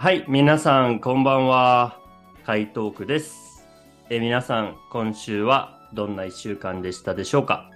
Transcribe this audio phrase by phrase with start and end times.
[0.00, 1.98] はい、皆さん、こんばんは。
[2.46, 3.66] 海トークです。
[4.08, 7.68] え皆さん、今週はどんな一週間でしたでしょうか？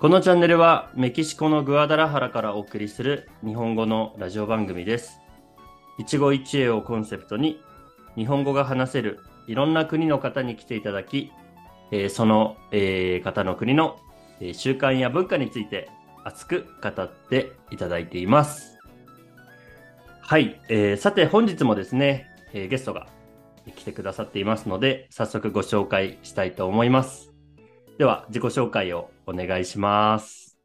[0.00, 5.20] このチャンネルはメキシコのグアダラハラからお送りする日本語のラジオ番組です。
[6.00, 7.60] 一期一会をコンセプトに
[8.16, 11.30] 日本語が話せるいろんな国の方に来ていただき、
[11.92, 14.00] えその、え方の国の、
[14.40, 15.90] え習慣や文化について
[16.24, 18.79] 熱く語っていただいています。
[20.30, 23.08] はい、えーさて本日もですね、えーゲストが
[23.74, 27.32] 来てくださっていますので、早速ご紹介したいと思います。
[27.98, 30.56] では、自己紹介をお願いします。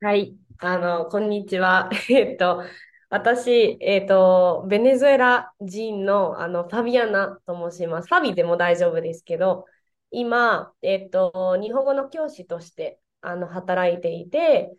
[0.00, 0.34] はい。
[0.58, 1.88] あの、こんにちは。
[2.10, 2.64] えっと、
[3.08, 8.08] 私、えっと、ベネズエラ人の、あの、ファビアナと申します。
[8.08, 9.66] ファビでも大丈夫ですけど、
[10.10, 14.72] 今、えっと、日本語の教師として、あの、働いていて、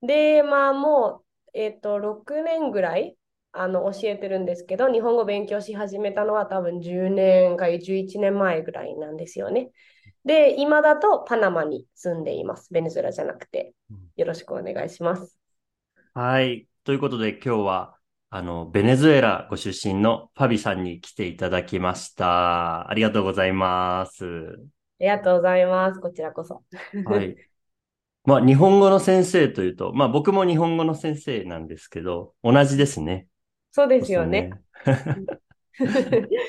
[0.00, 3.18] で、まあ、もう、えっと、6年ぐらい、
[3.54, 9.70] あの、教えてるんですけど、日本語勉強し始めたのは多分10年か11年前ぐらいなんですよね。
[10.24, 12.72] で、今だとパナマに住んでいます。
[12.72, 13.74] ベネズエラじゃなくて。
[14.16, 15.38] よろしくお願いします。
[16.14, 16.68] はい。
[16.84, 17.98] ということで今日は、
[18.30, 22.88] あの、ベネズエラご出身のファビさんに来ていただきました。
[22.88, 24.24] ありがとうございます。
[24.24, 24.28] あ
[25.00, 26.00] りがとうございます。
[26.00, 26.62] こちらこそ。
[27.04, 27.36] はい。
[28.24, 33.28] まあ、日本語の先生というと、まあ僕も日本語の先生なんですけど、同じですね。
[33.74, 34.56] そうですよね。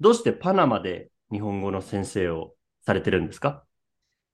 [0.00, 3.64] どうしてパナマで日本語の先生をされてるんですか？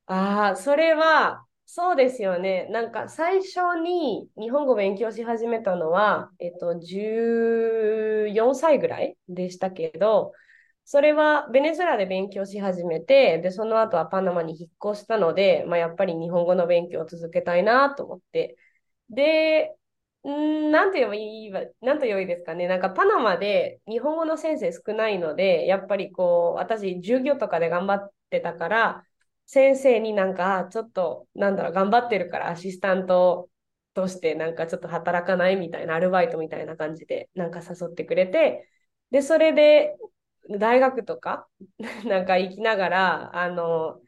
[0.06, 2.66] ああ、それは、そうですよね。
[2.70, 10.32] なんか最初に日本語勉強し始めたのは、えっと、14歳ぐらいでしたけど、
[10.84, 18.56] それはベネズエラで勉強し始めて、で、その後はパナマに引っ越したので、まあ、やっぱり日本語の勉強を続けたいなと思って。
[19.10, 19.76] で、
[20.30, 22.66] んなんて言えばいいわ、なんと言えばいですかね。
[22.68, 29.06] なんかパナマで日本語の先生少ないので、やっぱりこう、私、授業とかで頑張ってたから、
[29.46, 33.48] 先生になんか、ちょっと、なんだろう、頑張ってるからアシスタント
[33.94, 38.68] としてなんかちょっと働かないみたいな、アルバイトみたいな感じでなんか誘ってくれて、
[39.10, 39.96] で、それで
[40.50, 41.48] 大学とか
[42.06, 44.00] なんか行きながら、あの、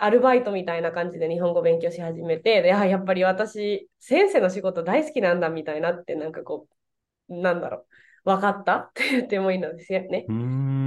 [0.00, 6.68] アルバイトみたいな感じで日本語勉強し始めて、で、あ、やっぱり私、先生の仕事大好きなんだみたいなって、なんかこ
[7.28, 7.86] う、なんだろ
[8.24, 8.76] う、分かった？
[8.90, 10.30] って言ってもいいのですよね。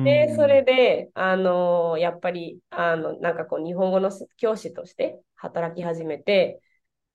[0.03, 6.61] で、それで、あのやっぱり、あの、なんかこう、日本語の教師として働き始めて、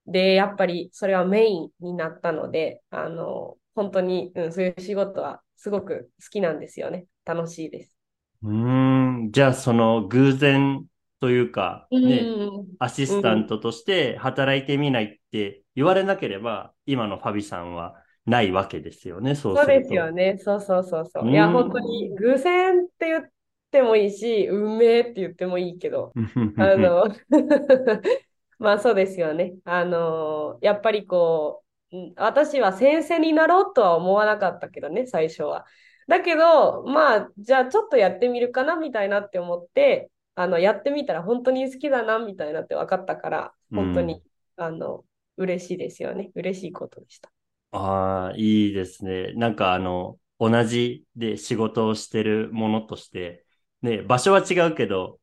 [0.07, 7.07] で、やっぱりそれはメインになったので、あの本当に、うん、そういう仕事はすごく好きなんですよね。
[7.25, 7.97] 楽しいです。
[8.43, 9.31] うーん。
[9.33, 10.87] じゃあ、その偶然
[11.21, 19.67] というか、ね、うん、アシスタントとして働いてみないって言われなければ、今のファビさんはないわけですよね、そうそう。
[19.67, 20.39] ですよね。
[20.39, 21.27] そうそうそうそうう。
[21.27, 23.23] んいや、本当に偶然って言っ
[23.71, 26.13] てもいいし、運命って言ってもいいけど、
[26.57, 27.09] あの、
[28.59, 29.55] まあそうですよね。
[29.65, 31.69] あの、やっぱりこう、うん
[32.17, 35.65] 私は先生になろうとは思わなかったけどね、最初は。
[36.07, 44.23] だけど、まあ、じゃあちょっとやってみるかなみたいなって思って、あの、やってみたら本当に好きだなみたいなって分かったから、本当に、
[44.57, 45.05] あの、
[45.37, 46.31] 嬉しいですよね。
[46.35, 47.31] 嬉しいことでした。
[47.71, 49.33] ああ、いいですね。
[49.35, 53.45] なんかあの、同じで仕事をしてるものとして、
[53.83, 55.21] ね、場所は違うけど、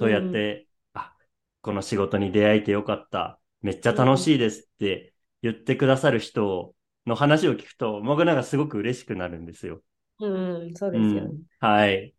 [0.00, 1.16] そうやって、あ、
[1.62, 3.40] この仕事に出会えてよかった。
[3.62, 6.74] めっちゃ楽しいですって言ってくださる人
[7.06, 9.82] の話を聞くと、僕なんかすごく嬉しくなるんですよ。
[10.20, 11.30] うん、そうですよね。
[11.30, 12.14] うんはい。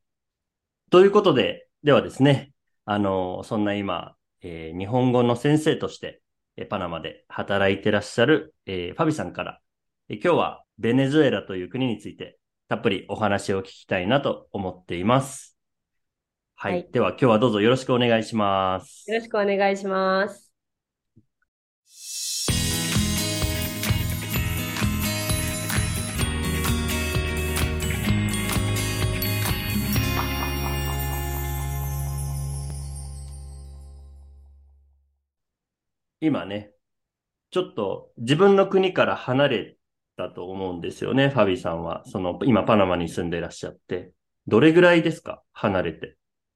[0.92, 2.54] ということで、ではですね、
[2.86, 6.22] あの、そんな今、えー日本語の先生として、
[6.58, 9.60] えーパナマで働いてらっしゃる、えーファビさんから、
[10.10, 12.40] えー今日はベネズエラという国について、
[12.70, 15.58] たっぷりお話を聞きたいなと思っています。
[16.56, 16.74] はい。
[16.74, 19.12] はいでは今日はどうぞよろしくお願いします。
[19.12, 20.53] よろしくお願いします。
[36.26, 36.72] 今ね、
[37.52, 39.78] ちょっと自分の国から離れ
[40.16, 42.02] たと思うんですよね、ファビさんは。
[42.06, 44.14] その、今パナマに住んでいらっしゃって。
[44.48, 45.44] どれぐらいですか？
[45.52, 46.16] 離れて。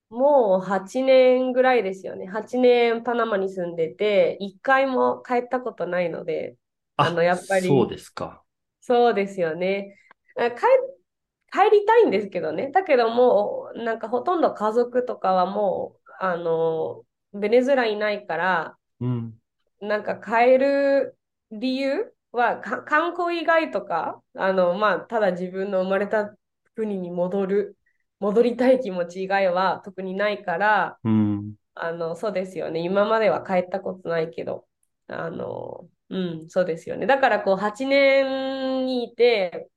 [0.10, 2.28] もう8年ぐらいですよね。
[2.28, 6.56] 8年パナマに住んでて、1回も帰ったことないので、
[6.96, 8.42] あのやっぱりそうですか。
[8.80, 9.98] そうですよね。
[10.38, 10.62] あ帰、
[11.52, 12.72] 帰りたいんですけどね。
[12.72, 17.04] だけどもう、なんかほとんど家族とかはもう、あの、
[17.34, 19.34] ベネズエラいないから、うん。
[19.82, 21.18] なんか帰る
[21.52, 26.36] 理由はか観光以外とか、あの、まあ、ただ自分の生まれた
[26.76, 27.78] 国に戻る、
[28.20, 31.56] 戻りたい気持ち以外は特にないから、うん。
[31.76, 32.82] あの、そうですよね。
[32.82, 34.68] 今までは帰ったことないけど、
[35.08, 37.06] あの、うん、そうですよね。
[37.06, 39.70] だからこう、8年にいて、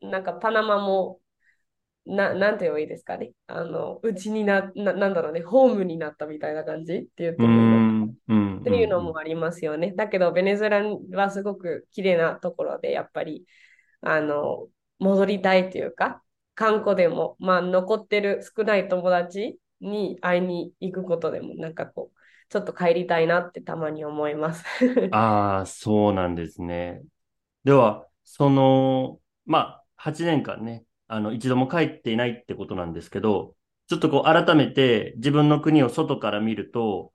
[0.00, 1.20] なんかパナマも、
[2.06, 3.32] な、なんて言えばいいですかね。
[3.46, 7.85] あの、うちにな、な、なんだろうね、ホームになったみたいな感じって言ってうもい。
[8.10, 9.92] っていうのもありますよね。
[9.94, 10.82] だけど、ベネズエラ
[11.12, 13.46] はすごく綺麗なところで、やっぱり、
[14.02, 14.68] あの、
[14.98, 16.22] 戻りたいというか、
[16.54, 22.18] 観光でも、まあ、残ってる少ない友達に会いに行くことでも、なんかこう、
[22.50, 24.64] ちょっと帰りたいなってたまに思います。
[25.10, 27.02] ああ、そうなんですね。
[27.64, 33.56] では、その、まあ、8年間ね、あの、一度も帰っていないってことなんですけど、
[33.88, 37.12] ちょっとこう、改めて自分の国を外から見ると、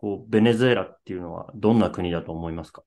[0.00, 2.82] こう、ベネズエラっていうのはどんな国だと思いますか？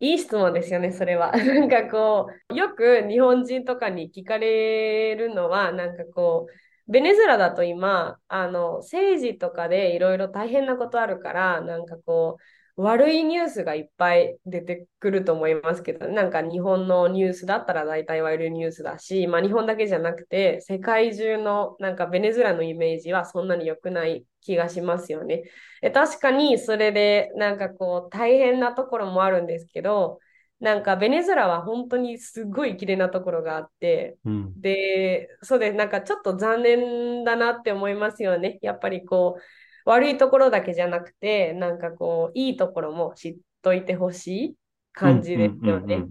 [0.00, 1.30] いい質問ですよね、それは。
[1.36, 6.46] なんかこう、よく日本人とかに聞かれるのは、なんかこ
[6.88, 12.42] う、ベネズエラだと今、あの、政治とかでいろいろ大変なことあるから、なんかこう、
[12.76, 25.42] 悪いニュースがいっぱい出てくると思いますけど、なんか日本のニュースだったら大体悪いニュースだし、まあ日本だけじゃなくて、世界中のなんかベネズエラのイメージはそんなに良くない気がしますよね。
[25.82, 30.18] え確かにそれでなんかこう大変なところもあるんですけど、
[30.58, 34.60] なんかベネズエラは本当にすごい綺麗なところがあって、うん。
[34.60, 38.60] で、そうで、なんかちょっと残念だなって思いますよね。
[38.62, 39.42] やっぱりこう、
[39.84, 44.54] 悪いところだけじゃなくて、なんかこう、いいところも知っといてほしい
[44.92, 46.04] 感じですよね。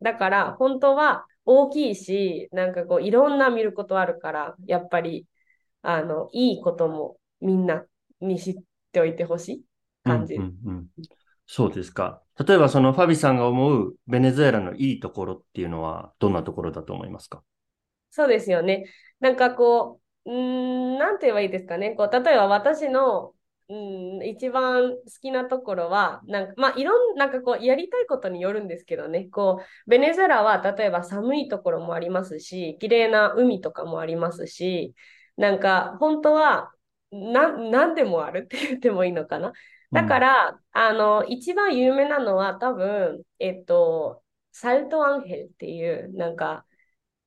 [0.00, 5.26] だから、本当は大きいし、なんかこう、いろんな見ることあるから、やっぱり、
[5.82, 7.84] あの、いいこともみんな
[8.20, 8.54] に知っ
[8.92, 9.64] ておいてほしい
[10.04, 10.34] 感じ。
[10.34, 10.86] うんうんうん
[11.44, 12.22] そうですか。
[12.46, 17.42] 例えばそのファビさんが思うベネズエラのいいところっていうのはどんなところだと思いますか？
[18.10, 18.86] そうですよね。
[19.20, 21.90] なんかこう、うーん、なんて言えばいいですかね。
[21.96, 23.34] こう、例えば私の、
[23.68, 29.28] うん、一番好きなところは、なんか、まあ、いろん、なんかこう、やりたいことによるんですけどね。
[29.30, 34.94] こう、ベネズエラは、例えば寒いところもありますし、綺麗な海とかもありますし、
[35.36, 36.72] なんか、本当は、
[37.10, 39.52] な、なんでもあるって言ってもいいのかな。
[39.92, 44.22] だから、あの、一番有名なのは多分、えっと、
[44.52, 46.66] サルトアンヘルっていう、なんか、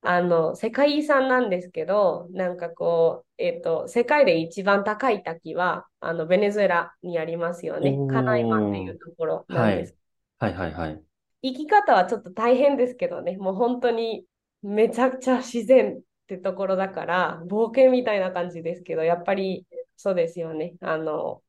[0.02, 9.96] あの、世界遺産なんですけど、なんかこう、えっと、世界で一番高い滝は、あの、ベネズエラにありますよねカナイマっていうところなんです。
[10.38, 11.02] はいはいはい。
[11.42, 14.26] 生き方はちょっと大変ですけどね、もう本当に
[14.62, 19.66] めちゃくちゃ自然ってところだから、冒険みたいな感じですけど、やっぱり
[19.96, 20.74] そうですよね。
[20.80, 21.42] あの、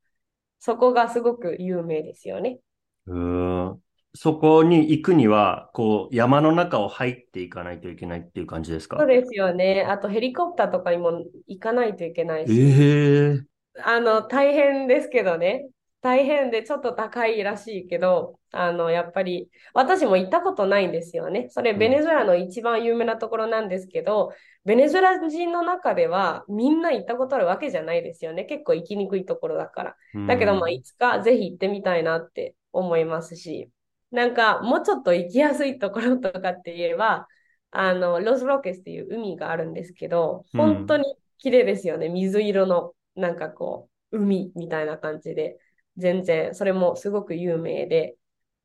[0.60, 2.60] そこがすごく有名ですよね。
[3.08, 3.82] うーん。
[4.20, 8.98] そこに行くには、こう、山の中を入っていかないといけないっていう感じですか？
[8.98, 9.86] そうですよね。
[9.88, 12.52] あとヘリコプターとかにも行かないといけないし。
[12.52, 15.68] ええあの、大変ですけどね。
[16.02, 21.48] 大変でちょっと高いらしいけど、あの、やっぱり、私も行ったことないんですよね。
[21.50, 24.32] それ、うんベネズエラの一番有名なところなんですけど、
[24.66, 28.46] ベネズエラ人の中ではみんな行ったことあるわけじゃないですよね。
[28.46, 29.96] 結構行きにくいところだから。
[30.28, 33.70] だけど、まあ、いつかぜひ行ってみたいなって思いますし、
[34.12, 37.28] なんか、もうちょっと行きやすいところとかって言えば、
[37.72, 40.62] あの、ロスロケスっていう海があるんですけど、うん。
[40.62, 42.10] 本当に綺麗ですよね。
[42.10, 45.58] 水色の、なんかこう、海みたいな感じで、
[45.98, 48.16] 全然、それもすごく有名で、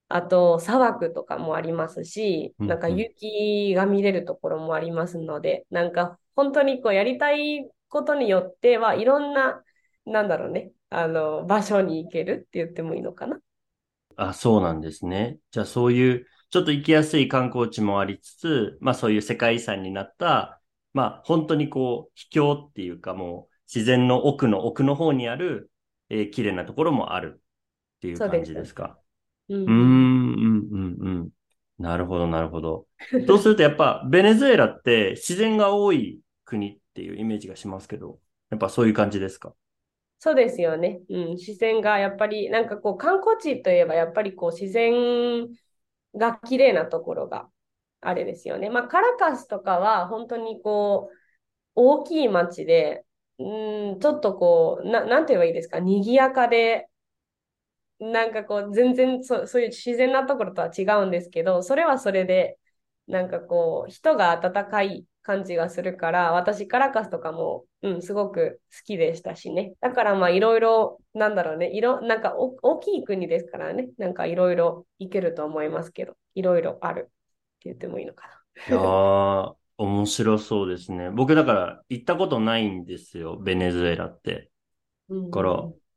[0.08, 2.66] あと、砂漠とかもありますし、うん。
[2.68, 9.62] なんか雪が見れるところもありますので、なんか本当にこうやりたいことによってはいろんな、
[10.04, 13.40] なんだろうね、あの、場所に行けるって言ってもいいのかな。
[14.16, 15.38] あ、そうなんですね。
[15.50, 20.60] じゃあそういう、ちょっと行きやすい観光地もありつつ、まあそういう世界遺産になった、
[20.92, 25.70] まあ本当にこう、秘境っていうかもう自然の奥の奥の方にある、
[26.10, 27.40] えー綺麗なところもある
[27.98, 28.98] っていう感じですか？
[29.48, 31.30] ううーん、うん、うん、うん。
[31.78, 32.86] なるほど、なるほど。
[33.26, 39.54] そうするとやっぱベネズエラって自然が多い国っていうイメージがしますけど、やっぱそういう感じですか？
[40.24, 41.00] そうですよね。
[41.08, 45.48] うん、自然がやっぱり、なんかこう観光地といえばやっぱりこう自然
[46.14, 47.48] が綺麗なところが
[48.00, 48.70] あれですよね。
[48.70, 51.16] まあカラカスとかは本当にこう
[51.74, 53.04] 大きい街で、
[53.38, 56.88] うん、ちょっとこう、な、なんて言えばいいですか、賑やかで、
[58.00, 62.58] なんかこう全然そ、そういう自然なところとは違うんですけど、それはそれで、
[63.06, 69.74] なんかこう人が温かい感じがするから、私、カラカスとかも、うん、すごく好きでしたしね。
[69.80, 77.10] だからまあ、いろいろ、なんだろうね、いろ、なんか大きい国ですからね、なんかいろいろ行けると思いますけど、いろいろあるって
[77.64, 78.66] 言ってもいいのかな。
[78.68, 81.10] いやー、面白そうですね。
[81.10, 84.50] 僕だから行ったことないんですよ、ベネズエラって。
[85.08, 85.50] だから、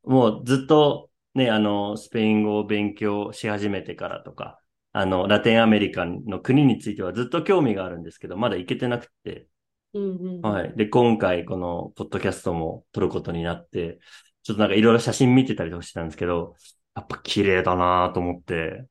[0.04, 4.58] もうずっとね、あの、スペイン語を勉強し始めてからとか、
[4.98, 9.46] あの、ラテンアメリカの国についてはずっと興味があるんですけど、まだ行けてなくて。
[9.92, 10.74] うんうん、はい。
[10.74, 13.98] で、今回このポッドキャストも撮ることになって、
[14.42, 16.54] ちょっとなんかいろいろ写真見てたりとかしてたんですけど、
[16.94, 18.86] やっぱ綺麗だなと思って、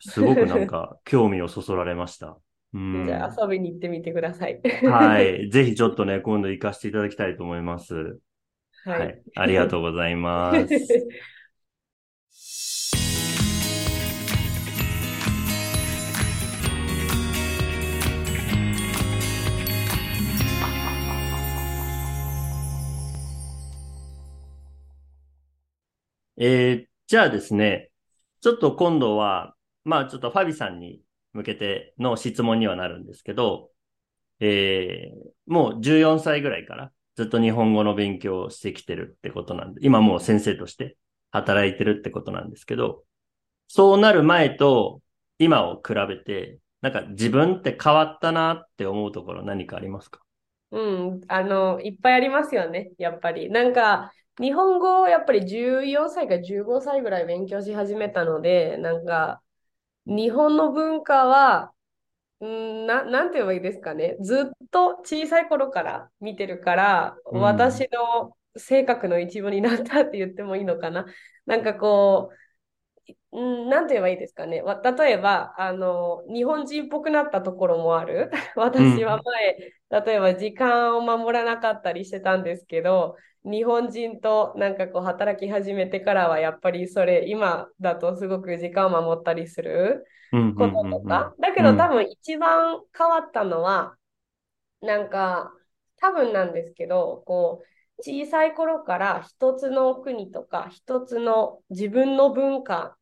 [0.00, 2.36] すごくなんか 興味をそそられました。
[2.74, 4.60] うん、じゃあ遊びに行ってみてください。
[4.88, 5.50] はい。
[5.54, 8.18] ぜひちょっとね、今度行かせていただきたいと思います。
[8.84, 9.22] はい、はい。
[9.36, 10.66] ありがとうございます。
[26.44, 27.92] えー、じゃあですね、
[28.40, 31.00] ちょっと今度は、まあちょっとファビさんに
[31.32, 33.70] 向けての質問にはなるんですけど、
[34.40, 40.96] えー、もう14歳ぐらいからずっと日本語の勉強をしてきてるってことなんで、今もう先生として
[41.30, 43.04] 働いてるってことなんですけど、
[43.68, 45.00] そうなる前と
[45.38, 50.18] 今を比べて、なんか自分って変わったなって思うところ何かありますか？
[50.72, 53.48] うん、あの、いっぱいありますよね、やっぱり。
[53.48, 59.42] なんか、日本語をやっぱり14歳か15歳ぐらい勉強し始めたので、なんか、
[60.06, 61.72] 日本の文化は、
[62.44, 64.16] んななんて言えばいいですかね。
[64.20, 71.06] ずっと小さい頃から見てるから、うん、私の性格の一部になったって言ってもいいのかな。
[71.46, 72.30] なんかこ
[73.32, 74.62] う、んなんて言えばいいですかね。
[74.98, 78.30] 例えば、あの、日本人っぽくなったところもある。
[78.56, 91.34] 私は前、うん、例えば時間を守らなかったりしてたんですけど、日本人となんかこう働き始めてからはやっぱりそれ今だとすごく時間を守ったりすることとか？
[91.40, 93.96] だけど多分一番変わったのは、
[94.80, 95.52] なんか
[96.00, 102.96] 多分なんですけど、こう小さい頃から一つの国とか一つの自分の文化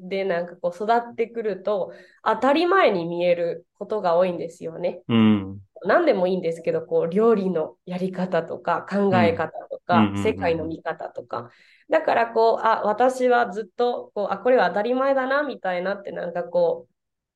[0.00, 1.92] でなんかこう育ってくると
[2.24, 5.00] 当たり前に見えることが多いんですよね。
[5.08, 9.59] うん、何でもいいんですけど、こう料理のやり方とか考え方と
[9.90, 11.50] か、世界の見方とか。
[11.88, 16.88] だからこう、あ、私はずっとこう、あ、これは当たり前だなみたいなってなんかこ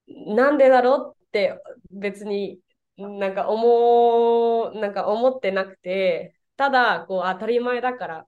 [0.08, 1.58] う、なんでだろうって
[1.90, 2.60] 別に
[2.96, 8.26] なんか思う、なんか思ってなくて、ただこう当たり前だから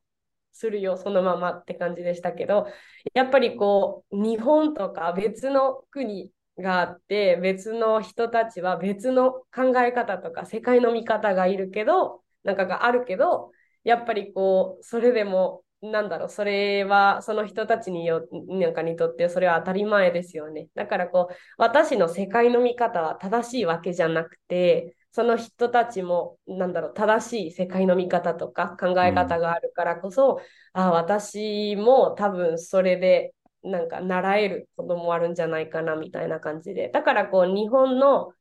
[0.52, 2.66] するよ、そのままって感じでしたけど、
[3.14, 13.52] やっぱりこう、日本とか別の国があって、別の人たちは別の考え方とか世界の見方がいるけど、なんかがあるけど、
[13.86, 20.68] やっぱりこう、それでも、なんだろう、それはその人たちによなんかにとってそれは当たり前ですよね。
[20.74, 30.40] だからこう、私の世界の見方は正しいわけじゃなくて、その人たちも、なんだろう、正しい世界の見方とか考え方があるからこそ、
[30.74, 36.88] うん、あ私も多分それで、なんか習えることもあるんじゃないかなみたいな感じで。
[36.88, 38.32] だからこう、日本の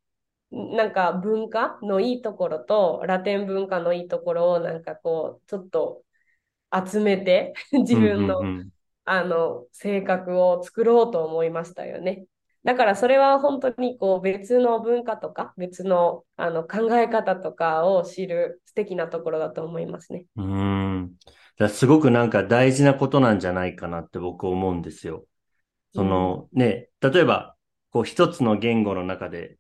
[0.52, 6.04] なんか文化のいいところと、ラテン文化のいいところを、なんかこう、ちょっと
[6.72, 8.42] 集めて、 自分の、
[9.06, 12.26] あの、性格を作ろうと思いましたよね。
[12.66, 20.26] だからそれは本当にこう別の文化とか別のあの考え方とかを知る素敵なところだと思いますね。
[20.36, 21.14] うん。
[21.70, 25.26] すごくなんか大事なことなんじゃないかなって僕思うんですよ。
[25.94, 27.56] その、うん、ね、例えば
[27.92, 29.58] こう一つの言語の中で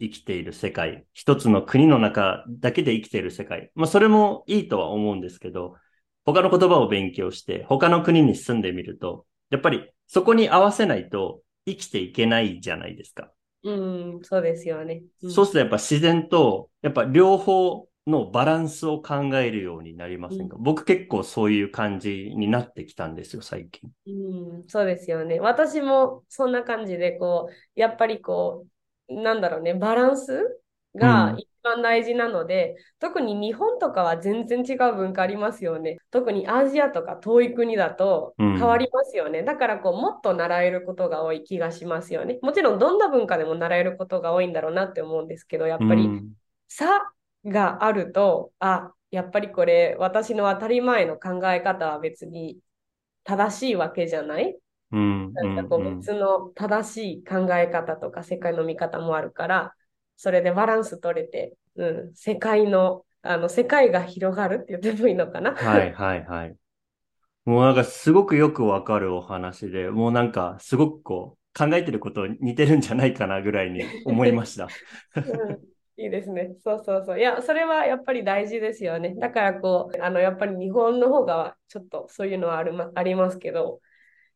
[0.00, 3.70] 生きている世界、一つの国の中だけで生きている世界。
[3.74, 5.76] まあそれもいいとは思うんですけど、
[6.24, 13.30] 他の言葉を勉強して他の国に住んでみると、やっぱりそこに合わせないと生きていけないじゃないですか。
[13.62, 13.72] う
[14.18, 15.02] ん、そうですよね。
[15.22, 23.90] うん、そうするとやっぱ自然と、やっぱ両方のバランスを考えるようになりませんか、うん、僕結構そういう感じになってきたんですよ、最近。
[24.06, 25.40] うん、そうですよね。
[25.40, 28.68] 私もそんな感じで、こう、やっぱりこう、
[29.08, 30.60] なんだろうね、バランス
[30.94, 35.98] が一番大事なので、うん、特に日本とかは全然違う文化ありますよね。
[36.10, 39.40] 特にアジアとか遠い国だと変わりますよね。
[39.40, 42.38] うん、だからこうもっと習えることが多い気がしますよね。
[42.42, 46.08] もちろんどんな文化でも習えることが多いんだろうなって思うんですけど、やっぱり
[46.68, 46.86] 差
[47.44, 52.58] があると、あ、やっぱりこれ私の当たり前の考え方は別に
[53.24, 54.58] 正しいわけじゃないうん、
[55.34, 59.74] なんかこう別の正しい考え方とか世界の見方もあるから、
[60.16, 65.54] それでバランス取れて、うん、世界の、あの、世界が広がるって言ってもいいのかな？
[65.54, 66.56] はいはいはい。
[67.44, 74.68] もうなんかすごくよくわかるお話で、もうなんかすごくこう考えてること似てるんじゃないかなぐらいに思いました。
[75.26, 75.64] うん
[75.96, 76.56] いいですね。
[76.64, 77.20] そうそうそう。
[77.20, 79.14] いや、それはやっぱり大事ですよね。
[79.14, 83.80] だからこう、あの、やっぱり日本の方がちょっとそういうのはある、ま、ありますけど、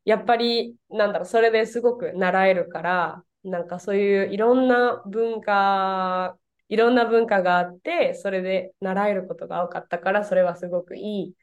[0.08, 6.38] やっぱり、なんだろう、それですごく習えるから、なんかそういういろんな文化、
[6.70, 11.34] いろんな文化があって、それで習えることが多かったから、それはすごくいい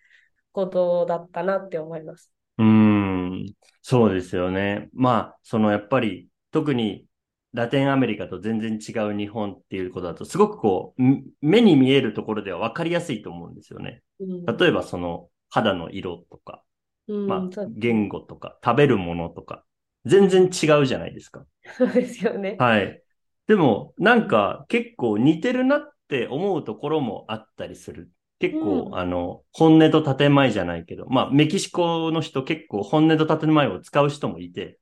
[0.52, 2.32] ことだったなって思います。
[2.58, 3.54] うん、
[3.84, 4.90] そうですよね。
[4.94, 7.06] まあ、そのやっぱり、特に
[7.54, 11.04] ラテンアメリカと全然違う日本っていうことだと、すごくこう、
[11.42, 14.02] 目に見えるところでは分かりやすいと思うんですよね。
[14.20, 16.62] うん、例えばその肌の色とか、うん、
[17.08, 19.64] まあ、言語とか、食べるものとか、
[20.06, 21.46] 全然違うじゃないですか。
[21.78, 22.56] そうですよね。
[22.60, 23.02] はい。
[23.48, 28.12] でも、なんか結構似てるなって思うところもあったりする。
[28.40, 34.80] 結構、うん、あの、本音と建前じゃないけど、まあ、メキシコの人結構本音と建前を使う人もいて、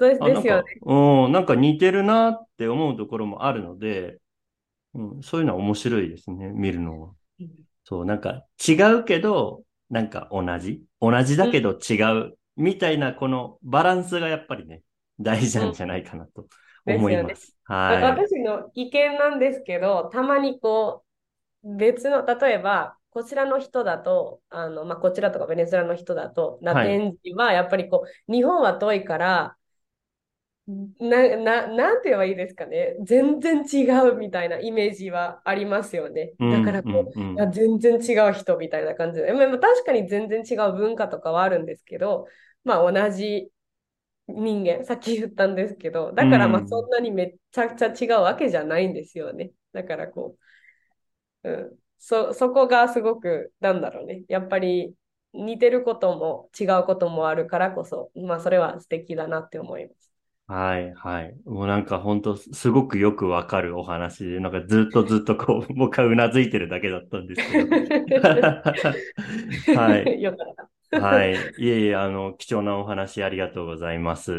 [0.00, 0.64] そうですよね。
[0.82, 4.18] うん、なんか似てるなって思うところもあるので、
[4.94, 7.10] うん、そういうのは面白いですね、見るのは。
[7.40, 7.50] うん、
[7.84, 10.82] そう、なんか違うけど、なんか同じ？
[11.00, 14.82] 同じだけど違う、みたいなこのバランスがやっぱりね、
[15.20, 16.46] 大事なんじゃないかなと
[16.86, 17.46] 思います。
[17.46, 18.02] すね、はい。
[18.02, 21.04] 私の意見なんですけど、たまにこ
[21.64, 29.56] う、別の、例えば、こちらの人だと、あの、まあ、こちらとかベネズエラの人だと、ラテン人はやっぱりこう、はい、日本は遠いから、
[30.68, 32.96] な、な、なんて言えばいいですかね。
[33.02, 36.32] 全然違うみたいなイメージはありますよね。
[36.38, 39.32] だからこう、うんうんうん、全然違う人みたいな感じで。
[39.32, 42.26] まあ、確かに全然違う文化とかはあるんですけど、
[42.64, 43.50] まあ同じ
[44.26, 49.52] 人間、さっき言ったんですけど、だからまあそんなにめちゃくちゃ違うわけじゃないんですよね。
[49.72, 50.36] だからこ
[51.44, 54.24] う、うん、そ、そこがすごく、なんだろうね。
[54.28, 54.94] やっぱり
[55.32, 60.07] 似てることも違うこともあるからこそ、まあそれは素敵だなって思います。
[60.48, 61.36] はいはい。
[61.44, 67.68] もうなんか本当すごくよくわかるお話で、なんかずっとずっとこう、 僕はうなずいてるだけだったんですけど。
[69.68, 70.22] はい。
[70.22, 70.70] よかった。
[70.98, 71.52] はい。
[71.58, 74.32] いえいえ、あの、貴重なお話ありがとうございます。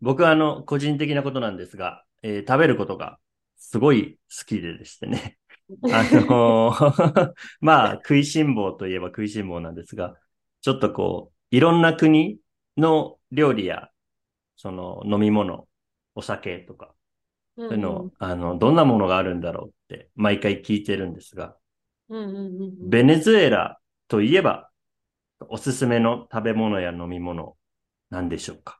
[0.00, 3.18] 僕はあの、個人的なことなんですが、えー、食べることが
[3.56, 5.38] すごい好きででしてね。
[5.92, 10.16] あのー、 まあ、食いしん坊といえば食いしん坊なんですが、
[10.60, 12.38] ちょっとこう、いろんな国
[12.76, 13.90] の料理や、
[14.56, 15.68] その飲み物、
[16.14, 16.94] お酒とか、
[17.68, 21.56] そういうの、あの、どんなものがあるんだろうって毎回聞いてるんですが、
[22.80, 24.70] ベネズエラといえば、
[25.48, 27.56] おすすめの食べ物や飲み物、
[28.10, 28.77] なんでしょうか？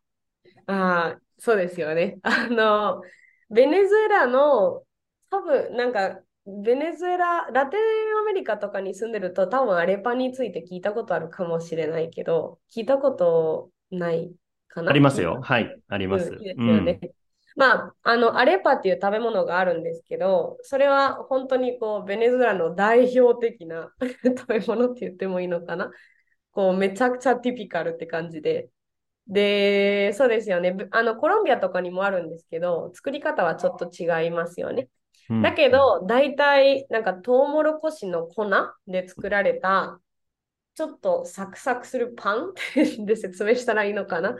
[0.68, 2.18] ああ、そうですよね。
[2.22, 3.02] あの、
[3.50, 4.84] ベネズエラの、
[5.30, 7.80] 多分なんか、ベネズエラ、ラテン
[8.20, 14.32] アメリカとかに住んでると、多分アレパについて聞いたことあるかもしれないけど、聞いたことない
[14.68, 14.90] かな。
[14.90, 15.40] ありますよ。
[15.42, 16.30] はい、あります。
[16.30, 17.00] うん、ですよね。
[17.02, 17.10] うん
[17.56, 25.90] まあ、あの、アレパっていう食べ物があるんですけど、それは本当にこう、ベネズエラの代表的な 食べ物って言ってもいいのかな。
[26.52, 28.68] こう、めちゃくちゃティピカルって感じで、
[29.28, 30.74] で、そうですよね。
[30.90, 34.88] あの、コロンビアとかにもあるんですけど、作り方はちょっと違いますよね。
[35.28, 38.46] うん、だけど、大体、なんか、トウモロコシの粉
[38.86, 40.00] で作られた、
[40.74, 42.54] ちょっとサクサクするパン
[43.06, 44.36] で説明したらいいのかな。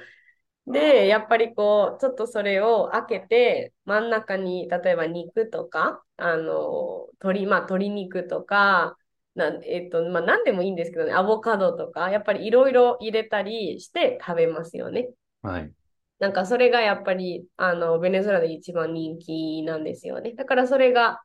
[0.68, 8.97] で、やっぱりこう、ちょっとそれを開けて、真ん中に、例えば肉とか、あの、鶏、まあ、鶏肉とか、
[9.38, 15.09] なえっと、まあ、何でもいいんですけどね、アボカドとか、やっぱりいろいろ入れたりして食べますよね。
[15.40, 15.72] はい。
[16.18, 20.33] なんかそれがやっぱり、あの、ベネズエラで一番人気なんですよね。
[20.35, 21.22] だからそれが、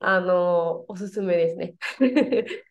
[0.00, 1.74] あの、おすすめですね。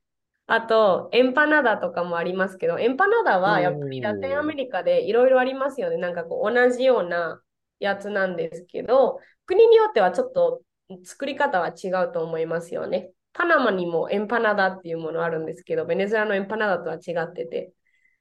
[0.47, 5.97] あと、エンパナダとかもありますけど、エンパナダはやっぱりラテンアメリカでいろいろありますよね。
[5.97, 7.39] なんかこう同じような
[7.79, 10.63] やつなんですけど、国によってはちょっと
[11.03, 13.11] 作り方は違うと思いますよね。
[13.33, 17.73] パナマにもエンパナダっていうものあるんですけど、ベネズエラのエンパナダとは違ってて。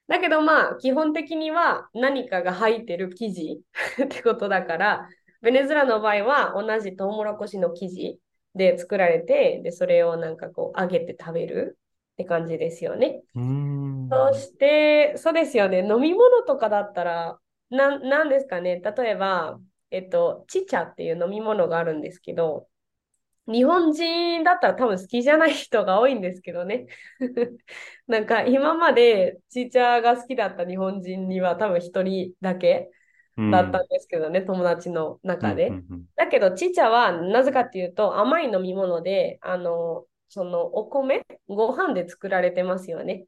[0.07, 3.63] だけどまあ、基本的には何かが入ってる生地
[4.05, 5.09] ってことだから、
[5.43, 8.21] ベネズエラの場合は同じトウモロコシの生地
[8.55, 11.79] で作られて、で、それをなんかこう揚げて食べる
[12.15, 13.23] って感じですよね。
[14.11, 15.81] そして、そうですよね。
[15.81, 17.39] 飲み物とかだったら、
[17.71, 18.81] ななんですかね。
[18.81, 22.69] 例えば、えっと、チチャっていう飲み物があるんですけど、
[23.51, 26.87] 日本人だったら多分好きじゃない人が多いんですけどね。
[28.07, 32.91] なんか今までチーチャーが好きだった日本人には多分一人だけ
[33.51, 35.69] だったんですけどね、友達の中で。
[35.69, 43.27] うんうんうんだけど、チーチャーはなぜかっていうと甘い飲み物で、あの、そのお米、ご飯で作られてますよね。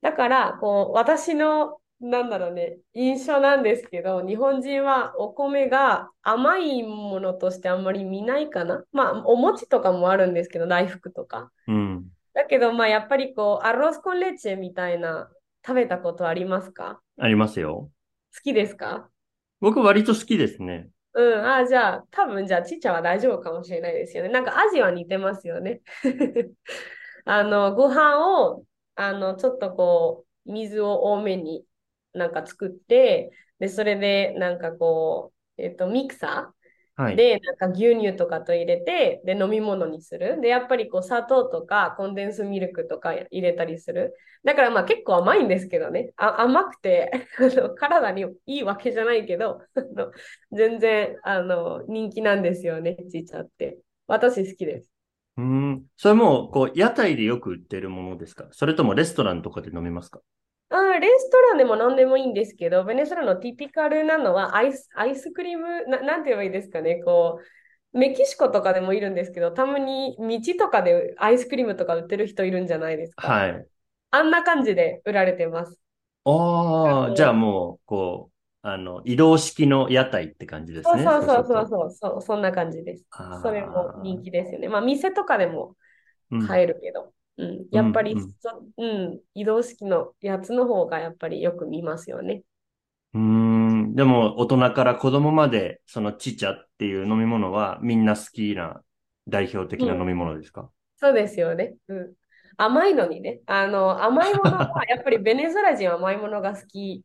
[0.00, 8.84] だから、こう、私の、なんだろうね、印象なんですけど、日本人はお米が甘いものとしてあんまり見ないかな。
[8.92, 11.50] まあ、お餅とかもあるんですけど、大福とか。
[11.66, 12.04] うん。
[12.34, 15.30] だけど、まあ、やっぱりこう、アロスコンレッチェみたいな、
[15.66, 17.00] 食べたことありますか？
[17.18, 17.90] ありますよ。
[18.32, 19.08] 好きですか？
[19.60, 20.90] 僕割と好きですね。
[21.14, 24.28] うん、あ、じゃあ、多分じゃあ、ちっちゃんは大丈夫かもしれないですよね。
[24.28, 25.80] なんか味は似てますよね。
[27.24, 28.62] あの、ご飯を、
[28.94, 31.64] あの、ちょっとこう、水を多めに
[32.16, 36.56] なんか作って、で、それで、なんかこう、えっと、ミクサー
[36.96, 37.16] はい。
[37.16, 40.40] で、なんか牛乳とかと入れて、で、飲み物にする。
[40.40, 44.14] で、やっぱりこう、砂糖とかコンデンスミルクとか入れたりする。
[44.44, 46.12] だからまあ結構甘いんですけどね。
[46.16, 47.10] あ甘くて
[47.78, 49.60] 体にいいわけじゃないけど、
[50.52, 53.78] 全然あの人気なんですよね、ちいちゃって。
[54.06, 54.90] 私好きです。
[55.36, 55.86] うーん。
[55.96, 58.48] それも、こう、屋台でよく売ってるものですか？
[58.52, 60.20] それともレストランとかで飲みますか？
[60.68, 67.02] あレストランでも何でもいいんですけど、ベネズエラのティピカルなのはアイス、アイスクリームな、なんて言えばいいですかね。
[67.04, 67.40] こ
[67.94, 73.28] う、メキシコとかでもいるんですけど、たまに道とかでアイスクリームとか売ってる人いるんじゃないですか。
[73.28, 73.68] はい。
[74.10, 75.80] あんな感じで売られてます。
[76.24, 78.30] ああ、じゃあもう、こ
[78.64, 81.04] う、あの、移動式の屋台って感じですね。
[81.08, 83.04] そうそうそうそうそう、そんな感じです。
[83.30, 84.68] それも人気ですよね。
[84.68, 85.76] まあ、店とかでも
[86.30, 92.42] うん買えるけど、うん、やっぱり、うんうんそうん、移動式のやつの方がやっぱりよく見ますよね。
[93.14, 93.94] うーん。
[93.94, 98.82] でも、大人から子供まで、そのチチャっていう飲み物はみんな好きな
[99.28, 101.76] 代表的な飲み物ですか、そうですよね。
[101.88, 102.14] うん。
[102.56, 103.40] 甘いのにね。
[103.46, 107.04] あの、甘いものは、やっぱりベネズエラ人は甘いものが好き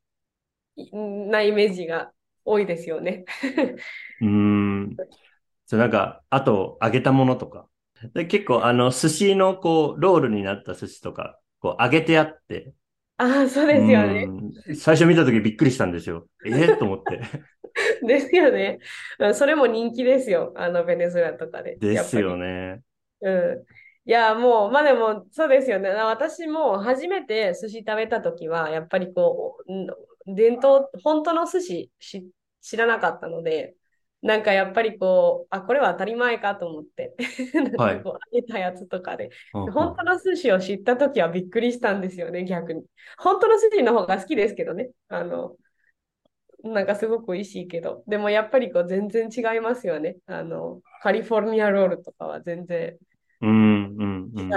[0.93, 2.13] なイメージが
[2.45, 3.25] 多いですよね。
[4.21, 5.01] うーん。
[5.67, 7.69] そう、なんか、あと、揚げたものとか。
[8.13, 12.73] で結構、あの、寿司の、こう、ロールになった寿司とか、こう、揚げてあって、
[13.17, 14.23] ああ、そうですよね。
[14.23, 14.31] う
[14.73, 16.27] ん最初見たときびっくりしたんですよ。
[16.45, 16.49] え？
[16.51, 17.21] えと思って。
[18.05, 18.79] ですよね。
[19.19, 20.53] うんそれも人気ですよ。
[20.55, 21.75] あの、ベネズエラとかで。
[21.75, 22.45] ですよね。
[22.47, 22.81] ね。
[23.21, 23.65] うん。
[24.05, 25.89] いや、もう、まあでも、そうですよね。
[25.89, 29.87] 私も初めて寿司食べたときは、やっぱりこう、うん
[30.35, 33.75] 伝統、本当の寿司し知らなかったので、
[34.21, 37.15] なんかやっぱりこう、あ、これは当たり前かと思って、
[37.53, 42.83] なんかこう、揚げたやつとかで、うんうん本当の寿司を知ったときはびっくりしたんですよね、逆に。
[43.17, 44.91] 本当の寿司の方が好きですけどね。
[45.07, 45.55] あの、
[46.63, 50.17] なんかすごく美味しいけど、でもやっぱりこう全然違いますよね。
[50.27, 52.97] あの、カリフォルニアロールとかは全然。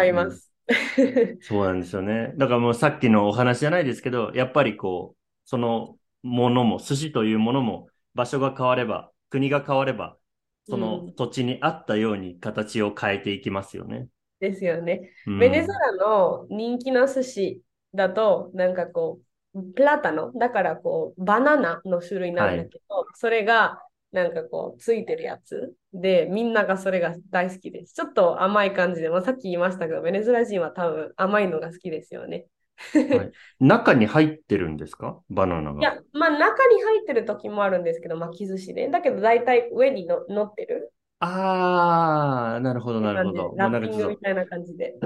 [0.05, 0.53] 違います。
[1.41, 2.33] そうなんですよね。
[2.37, 10.17] だからもうさっきのお話じゃないですけど、やっぱりこう、そのものも、寿司というものも、場所が変われば、国が変われば、
[10.69, 14.07] その土地に合ったように形を変えていきますよね。
[14.39, 15.11] ですよね。
[15.27, 19.19] うんベネズエラの人気な寿司だと、なんかこ
[19.55, 27.95] う、プラタノ、だからこう、バナナの種類なんだけど、それがなんかこう、ついてるやつで、みんながそれが大好きです。
[27.95, 32.47] ちょっと甘い感じで、まあ、さっき言いましたけど、ベネズエラ人は多分甘いのが好きですよね。
[32.93, 35.21] はい中に入ってるんですか？
[35.31, 35.81] バナナが。
[35.81, 38.89] いや、まあ中に入ってる時もあるんですけど、巻き寿司で。
[38.89, 43.55] だけど大体上にの乗ってるああ、なるほど、なるほど。
[43.57, 44.95] ラッピングみたいな感じで。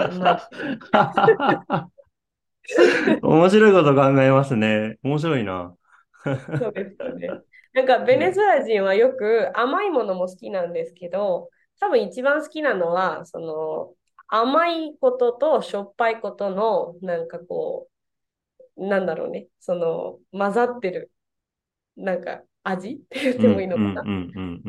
[3.23, 4.99] 面白いこと考えますね。
[5.03, 5.75] 面白いな。
[6.25, 7.29] そうですよね。
[7.73, 11.51] なんかベネズエラ人はよく甘いものも好きなんですけど、
[11.81, 13.93] 多分一番好きなのは、その
[14.29, 17.89] 甘いこととしょっぱいことの、なんかこ
[18.77, 21.13] う、なんだろうね、その混ざってる、
[21.97, 22.95] なんか味？
[23.05, 24.09] って言ってもいいのかな？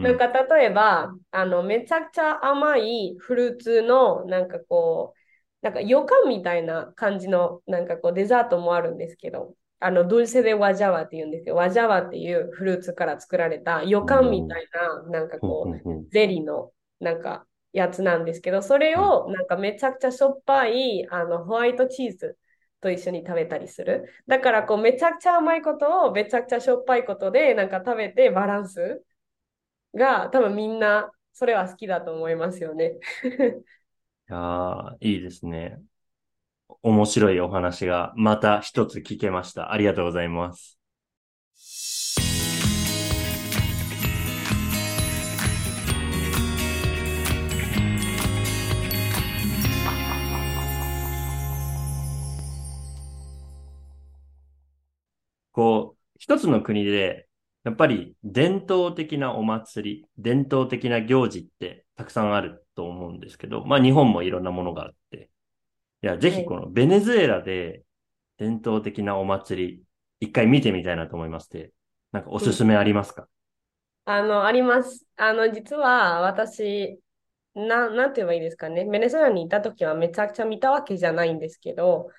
[0.02, 5.14] なんか例えば、あの、めちゃくちゃ甘いフルーツの、なんかこ
[5.62, 11.56] う、なんか予感みたいな感じの、なんかこうデザートもあるんですけど、あの、ドゥルセでワジャワって言うんですよ。
[11.56, 22.38] ワジャワっていうフルーツから作られた予感みたいな、なんかこうゼリーの、なんか、やつなんですけど、それを、なんかめちゃくちゃしょっぱい、あの、ホワイトチーズ
[22.82, 24.10] と一緒に食べたりする。
[24.28, 29.04] だから、こう、めちゃくちゃ甘いことを、めちゃくちゃしょっぱいことで、なんか食べてバランス
[29.96, 33.00] が、多分みんな、それは好きだと思いますよね。
[34.30, 35.82] いやーいいですね。
[36.84, 39.72] 面白いお話がまた一つ聞けました。
[39.72, 40.79] ありがとうございます。
[55.60, 57.28] こう、一つの国で、
[57.66, 65.30] やっぱり伝統的なお祭り、伝統的な行事ってたくさんあると思うんですけど、まあ日本もいろんなものがあって、
[66.02, 67.84] いや、ぜひこのベネズエラで
[68.38, 69.84] 伝統的なお祭り、
[70.22, 71.74] 一回見てみたいなと思いまして、
[72.14, 73.28] なんかおすすめありますか、
[74.06, 75.06] うん、あの、あります。
[75.18, 77.02] あの、実は私、
[77.54, 78.86] な、なんて言えばいいですかね。
[78.86, 82.10] ベネズエラにいた時はめちゃくちゃ見たわけじゃないんですけど、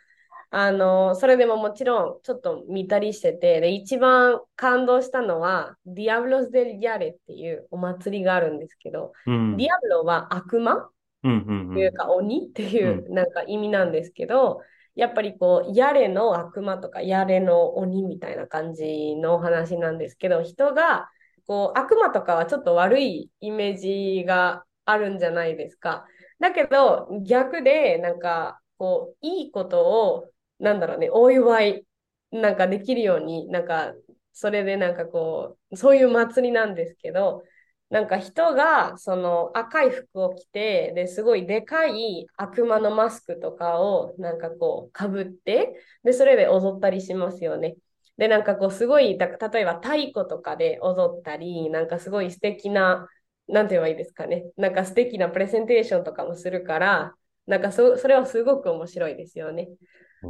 [0.52, 10.90] あの、それでももちろんちょっと見たりしてて、で、一番感動したのは、ディアブロス・デル・ギャレっていうお祭りがあるんですけど、うん、ディアブロは悪魔っ
[11.22, 12.48] ていうか鬼？
[12.48, 14.60] っていうなんか意味なんですけど、
[14.96, 21.08] やっぱりこう、やれの悪魔とか、やれの鬼みたいな感じのお話なんですけど、人が、
[21.46, 26.06] こう、悪魔とかはちょっと悪いイメージがあるんじゃないですか。
[26.40, 30.29] だけど、逆で、なんか、こう、いいことを
[30.60, 31.86] なんだろうね、お祝い
[32.30, 33.94] なんかできるように、なんか、
[34.32, 37.42] それでなんかこう、そういう祭りなんですけど、
[37.90, 47.76] なんか人がその赤い服を着て、ですごいでかい悪魔のマスクとかをなんかこうかぶって、で、それで踊ったりしますよね。
[48.16, 49.26] で、なんかこうすごい、例
[49.60, 53.08] えば太鼓とかで踊ったり、なんかすごい素敵な、
[53.48, 54.44] なんて言えばいいですかね。
[54.56, 57.14] なんか素敵なプレゼンテーションとかもするから、
[57.46, 59.68] なんかそそれはすごく面白いですよね。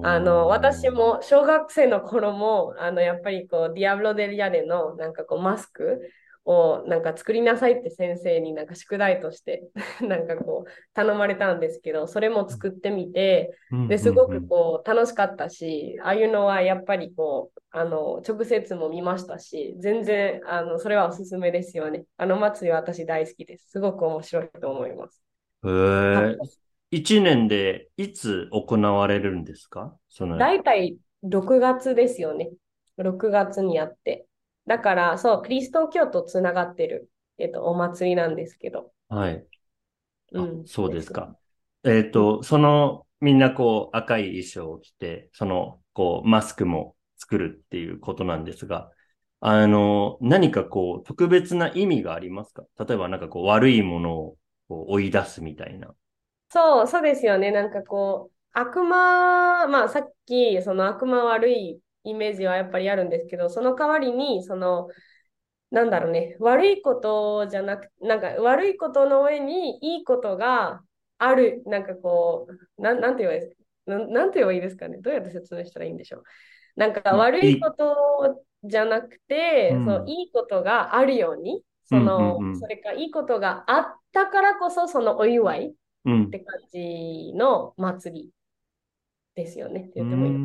[0.02, 6.00] あの、私も小学生の頃も、あの、やっぱりこう、ディアブロ・デリアレのなんかこう、マスク
[6.44, 9.68] をなんか作りなさいって先生になんか宿題として
[10.02, 13.50] なんかこう、頼まれたんですけど、それも作ってみて、
[13.88, 22.04] ですごくこう、楽しかったし、ああいうのはやっぱりこう、あの、直接も見ましたし、全然、あの、それはおすすめですよね。
[22.16, 23.70] あの祭りは私大好きです。
[23.70, 25.22] すごく面白いと思います。
[26.12, 26.36] へえ。
[26.90, 29.96] 1年でいつ行われるんですか？
[30.08, 32.50] その大体6月ですよね。
[32.96, 34.26] 6月にやって。
[34.66, 38.92] だから、そう、キリスト教とつながってる、えっと、お祭りなんですけど。
[39.08, 39.46] はい。
[40.32, 41.36] うん、そうですか。
[41.84, 48.90] えっ、と、その、みんなこう赤い衣装を着て、その、こう、マスクも作るっていうことなんですが、
[49.40, 52.64] あの、何かこう、特別な意味がありますか？
[52.78, 54.36] 例えばなんかこう、悪いものを
[54.68, 55.94] こう追い出すみたいな。
[56.50, 57.50] そう、そうですよね。
[57.50, 64.88] なんかこう、悪魔、まあさっき、その悪魔悪いイメージはやっぱりあるんですけど、その代わりに、その、
[65.70, 70.82] なんだろうね、悪いことじゃなく、なんか悪いことの上にいいことが
[71.18, 76.22] ある、なんかこう、なんなんて言えばいいですか、ななんて言えばいいですかね、どうやって説明したらいいんでしょう。
[76.74, 88.30] なんか悪いことじゃなくて、うん、そういいことがあるように、その、うんうんうん、それかいいことがあったからこそ、そのお祝いって感じの祭り
[89.34, 89.80] ですよね。
[89.80, 90.38] って言ってもいいの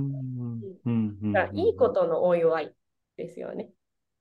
[1.32, 1.39] か。
[1.39, 2.76] だからいいことのお祝い
[3.18, 3.70] ですよね。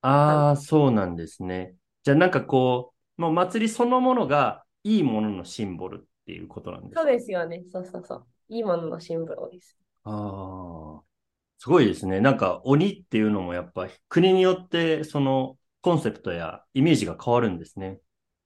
[0.03, 1.75] ああ、そうなんですね。
[2.03, 7.03] じゃあなんかこう、もう祭りそのものがいいもののシンボルっていうことなんですか？
[7.03, 7.63] そうですよね。
[7.73, 8.27] そうそうそう。
[8.49, 9.79] いいもののシンボルです。
[10.05, 11.03] ああ、
[11.59, 12.21] すごいですね。
[12.21, 18.01] なんか鬼っていうのもやっぱ国によってそのコンセプトやイメージが変わるんですね。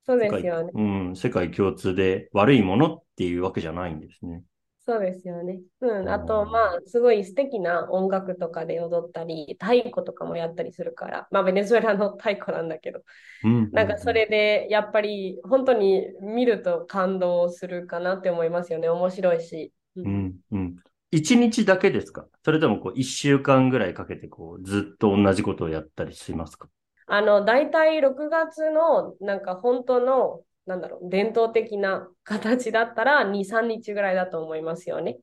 [0.09, 0.71] そうですよね。
[0.75, 4.43] うん、世界共通で悪いものっていうわけじゃないんですね。
[4.87, 5.61] そうですよね。
[5.83, 6.09] うん。
[6.09, 13.03] あと、まあ、すごい素敵な音楽とかで踊ったり、太鼓とかもやったりするから、まあ、ベネズエラの太鼓なんだけど、
[13.45, 18.89] うん、なんかそれで、やっぱり、本当に見ると感動するかなって思いますよね。
[18.89, 19.75] 面白いし。
[19.97, 20.77] うん、うん。
[21.11, 22.27] 一日だけですか？
[22.43, 26.69] それともこう一週間ぐらいかけてこうずっと同じことをやったりしますか？
[27.09, 35.19] あの、大体6月の、なんか本当の、なんだろう、伝統的な形だったら2、3日ぐらいだと思いますよね。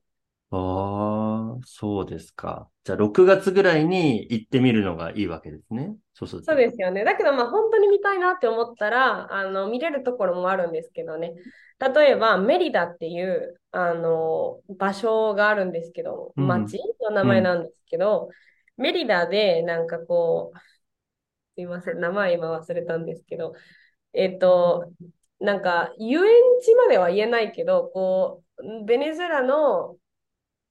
[0.50, 2.70] ああ、そうですか。
[2.84, 5.96] じゃあ6月ぐらいに行ってみるのがいいわけですね。
[6.14, 7.04] そうそうそうですよね。
[7.04, 11.34] だけどまあ本当に見たいなって思ったら、あの、見れるところもあるんですけどね。
[11.78, 18.30] 例えばメリダっていう、あの、場所があるんですけど、町の名前なんですけど、
[18.78, 20.58] うん、メリダでなんかこう、
[21.56, 23.54] すいません、名前今忘れたんですけど、
[24.12, 24.92] えっと、
[25.40, 29.96] なんか遊園地までは言えないけど、こう、ベネズエラの、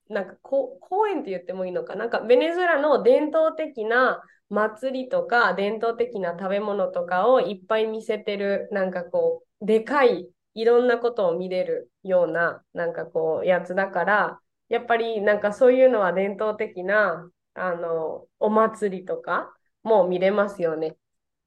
[0.10, 2.06] なんか公園って言ってもいいのかな？
[2.06, 19.52] んかベネズエラの伝統的な祭りとか伝統的な食べ物とかをいっぱい見せてる、なんかこう、でかい、いろんなことを見れるような、なんかこう、やつだから、やっぱりなんかそういうのは伝統的な、あの、お祭りとか、
[19.86, 20.98] もう見れますよね。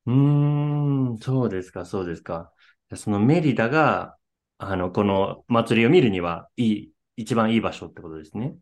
[0.06, 0.14] うー
[1.14, 2.52] ん、そうですか、そうですか。
[2.96, 4.16] そのメリダが、
[4.58, 8.56] あの、この祭りを見るには、いい、一番いい場所ってことですね。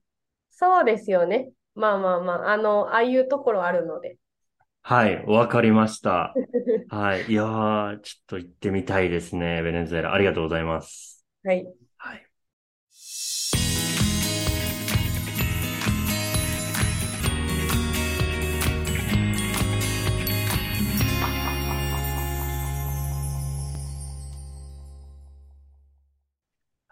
[0.51, 1.53] そうですよね。
[1.75, 4.19] まあまあまあ、あの、ああいうところあるので。
[4.83, 6.41] はい、わかりました。
[6.89, 7.27] はい。
[7.27, 10.15] いやー、ちょっと行ってみたいですね、ベネズエラ。
[10.15, 11.27] ありがとうございます。
[11.45, 11.86] はい。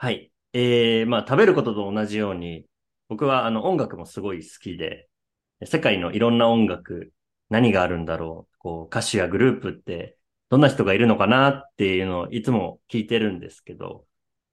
[0.04, 0.30] はい。
[0.52, 2.66] えー、まあ、食べることと同じように、
[3.08, 5.08] 僕はあの音楽もすごい好きで、
[5.64, 7.14] 世界のいろんな音楽、
[7.48, 10.18] 何があるんだろう、こう、歌手やグループって、
[10.50, 14.04] どんな人がいるのかなっていうのをいつも聞いてるんですけど、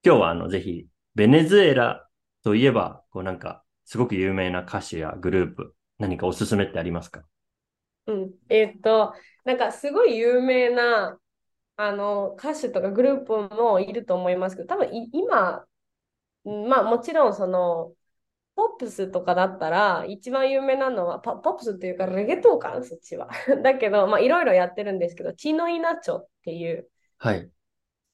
[0.05, 2.07] 今日はあの、ぜひ、ベネズエラ
[2.45, 7.23] といえば、こうなんか、すごく有名な歌手やグループ、何かおすすめってありますか？
[8.07, 8.31] うん。
[8.47, 11.17] えっと、なんかすごい有名な、
[11.77, 15.65] あの、歌手とかグループもいると思いますけど、多分い今、
[16.45, 17.93] うんまあもちろんその、
[18.55, 23.29] ポップスとかだったら、一番有名なのは、パポップスっていうか、レゲトーかな、そっちは。
[23.63, 27.51] だけど、まあいろいろやってるんですけど、チノイナチョっていう、はい。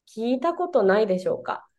[0.08, 1.70] 聞いたことないでしょうか？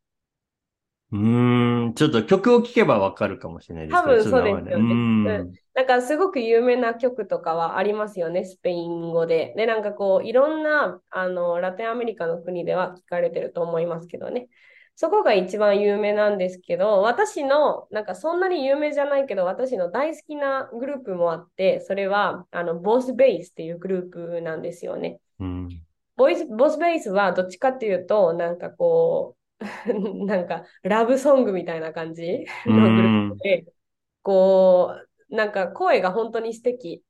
[1.13, 9.55] うーん、ちょっと曲を聴けばわかるかもしれないです多分そうですよねうんなんかすごく有名な曲とかはありますよね、スペイン語で。
[9.57, 14.49] で、なんかこう、いろんなあのラテンアメリカの国では聞かれてると思いますけどね。
[14.97, 25.21] そこが一番有名なんですけど、私の、なんかそんなに有名じゃないけど、私の大好きなグループもあって、それは、あの、ボスベースっていうグループなんですよね。
[25.39, 25.69] うん。
[26.17, 29.38] ボイス、ボスベースはどっちかっていうと、なんかこう、
[30.27, 33.43] なんかラブソングみたいな感じうのグルーんプ。
[33.43, 33.67] で、
[34.23, 34.95] こ
[35.31, 37.05] う、なんか声が本当に素敵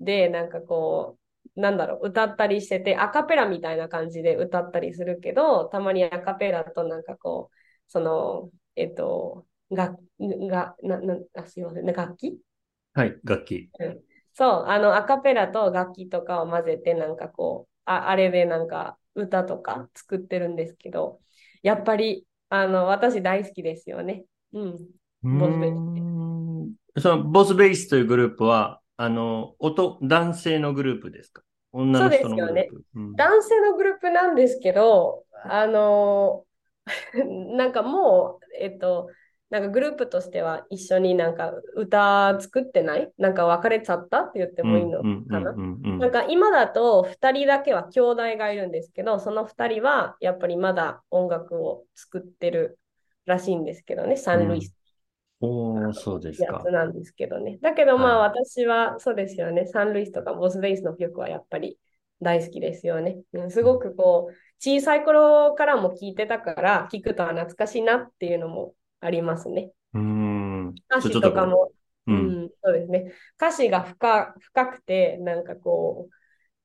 [0.00, 1.18] で、なんかこ
[1.56, 7.56] う、なんだろう、歌ったりしてて、アカペラみたいな感じで歌ったりするけど、たまにアカペラとなんかこう、
[7.88, 12.40] その、えっと、が、が、な、な、あ、すいません、楽器？
[12.92, 13.70] はい、楽器。
[14.34, 21.20] そう、あの、アカペラと楽器とかを混ぜて、なんかこう、あ、あれでなんか歌とか作ってるんですけど、
[21.62, 24.24] やっぱり、あの、私大好きですよね。
[24.52, 24.78] うん。
[25.22, 31.42] ボスベースそのボスベースというグループは、あの、音、男性のグループですか？
[31.72, 32.84] 女の人のグループ。
[32.94, 36.44] うん男性のグループなんですけど、あの、
[37.56, 39.08] なんかもう、えっと、
[39.50, 43.10] なんかグループとしては一緒になんか歌作ってない？
[43.16, 52.78] なんか別れちゃったって言ってもいいのうんかなうんうんうんなんか今だと2人だけは兄弟がいるんですけど、その2人はやっぱりまだ音楽を作ってる
[53.24, 54.74] らしいんですけどね、サンルイス。
[55.40, 56.54] おー、そうですか。
[56.54, 56.70] やつ。
[56.70, 57.58] なんですけどね。
[57.62, 61.78] だけどまあは私はそうですよね、サンルイスとかボスベースの曲はやっぱり
[62.20, 63.18] 大好きですよね。
[63.32, 69.72] うんすごくこう、小さい頃からも聴いてたから、聴くとは懐かしいなっていうのもありますね。
[69.94, 70.74] うーん。
[70.90, 71.72] 歌詞とかも
[72.06, 72.44] う、ううん。
[72.46, 73.12] ん、そうですね。
[73.36, 76.14] 歌詞が深深くて、なんかこう、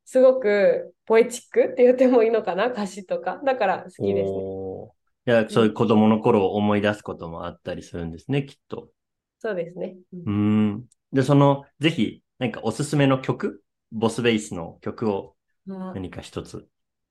[0.06, 3.42] すごくポエチックって言ってもいいのかな、歌詞とか。
[3.46, 4.44] だから好きですね。
[5.26, 8.90] いや、そういう子供の頃を思い出すこともあったりするんですね、きっと。
[9.40, 9.96] そうですね。
[10.26, 10.86] うん。
[11.12, 13.64] で、その、ぜひ、何かおすすめの曲？
[13.92, 15.36] ボスベースの曲を
[15.70, 16.68] あ何か一つ。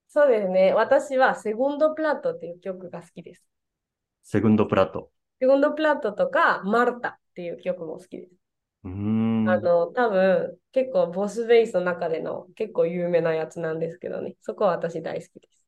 [0.09, 0.75] そうですね。
[0.75, 3.47] 私はセゴンドプラットっていう曲が好きです。
[4.23, 5.11] セグンドプラット。
[5.41, 8.33] セゴンドプラットとか、マルタっていう曲も好きです。
[8.85, 9.49] うーん。
[9.49, 14.37] あの、多分、結構ボスベースの中での結構有名なやつなんですけどね。
[14.41, 15.67] そこは私大好きです。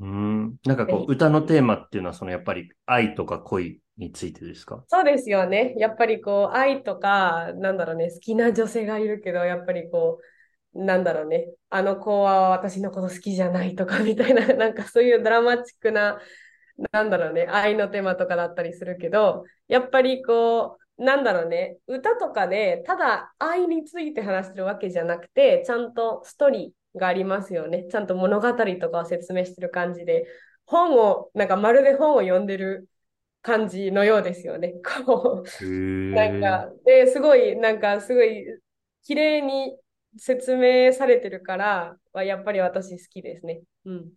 [0.00, 0.56] うーん。
[0.64, 4.84] なんかこぜう、歌のテーマっていうのは、そのやっぱり愛とか恋についてですか？
[4.88, 5.74] そうですよね。
[5.78, 10.20] やっぱりこう、愛とか、なんだろうね、好きな女性がいるけど、やっぱりこ
[10.74, 16.20] う、なんだろうね、あの子は私のこと好きじゃないとかみたいな、なんかそういうドラマチックな、
[16.92, 27.86] なんだろうね、愛のテーマとかだったりするけど、やっぱりこう、なんだろうね、歌とかで、ただ愛について話してるわけじゃなくて、ちゃんとストーリーがありますよね。
[27.90, 30.26] ちゃんと物語とかを説明してる感じで、
[30.64, 32.88] 本を、なんかまるで本を読んでる
[33.42, 34.74] 感じのようですよね。
[35.06, 38.44] こう、なんか、で、すごい、なんか、すごい、
[39.02, 39.78] 綺麗に
[40.18, 43.62] 説明されてるから、はやっぱり私好きですね。
[43.84, 44.12] うん。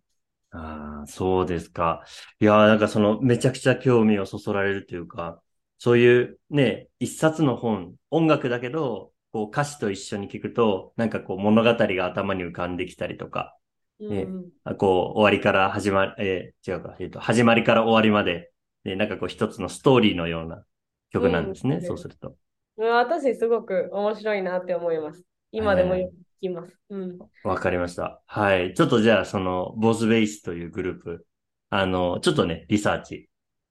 [0.52, 2.04] ああ、そうですか。
[2.40, 5.40] いやー、なんかその、めちゃくちゃ興味をそそられるというか、
[5.78, 13.56] そういうね、一冊の本、音楽だけど、こう歌詞と一緒に聞くと、なんかこう物語が頭に浮かんできたりとか、
[14.00, 18.50] ねうんあこう終わりから始まり、えー違うか、えっと、始まりから終わりまで、
[18.84, 20.64] ね、なんかこう一つのストーリーのような
[21.10, 22.36] 曲なんですね、うんそうすると。
[22.76, 22.88] うん。
[22.90, 25.24] 私、すごく面白いなって思います。
[25.52, 26.76] 今でもよく聞きます。
[26.88, 27.18] うん。
[27.44, 28.22] わかりました。
[28.26, 28.74] はい。
[28.74, 31.26] ちょっとじゃあ、その、ボスベースというグループ、
[31.68, 33.28] あの、ちょっとね、リサーチ